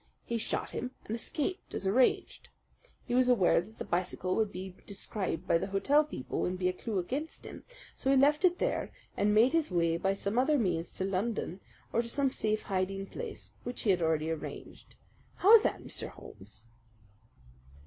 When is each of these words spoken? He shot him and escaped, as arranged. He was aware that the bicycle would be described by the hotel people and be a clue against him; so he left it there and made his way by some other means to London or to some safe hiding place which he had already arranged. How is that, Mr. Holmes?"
He 0.25 0.39
shot 0.39 0.71
him 0.71 0.89
and 1.05 1.13
escaped, 1.15 1.75
as 1.75 1.85
arranged. 1.85 2.49
He 3.05 3.13
was 3.13 3.29
aware 3.29 3.61
that 3.61 3.77
the 3.77 3.85
bicycle 3.85 4.35
would 4.35 4.51
be 4.51 4.73
described 4.87 5.47
by 5.47 5.59
the 5.59 5.67
hotel 5.67 6.03
people 6.03 6.43
and 6.43 6.57
be 6.57 6.67
a 6.67 6.73
clue 6.73 6.97
against 6.97 7.45
him; 7.45 7.65
so 7.95 8.09
he 8.09 8.17
left 8.17 8.43
it 8.43 8.57
there 8.57 8.91
and 9.15 9.31
made 9.31 9.53
his 9.53 9.69
way 9.69 9.97
by 9.97 10.15
some 10.15 10.39
other 10.39 10.57
means 10.57 10.91
to 10.95 11.05
London 11.05 11.59
or 11.93 12.01
to 12.01 12.09
some 12.09 12.31
safe 12.31 12.63
hiding 12.63 13.05
place 13.05 13.53
which 13.63 13.83
he 13.83 13.91
had 13.91 14.01
already 14.01 14.31
arranged. 14.31 14.95
How 15.35 15.53
is 15.53 15.61
that, 15.61 15.83
Mr. 15.83 16.07
Holmes?" 16.09 16.65